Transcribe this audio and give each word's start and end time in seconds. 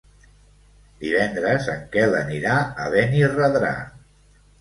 Divendres 1.03 1.67
en 1.73 1.83
Quel 1.95 2.15
anirà 2.21 2.55
a 2.87 2.89
Benirredrà. 2.95 3.71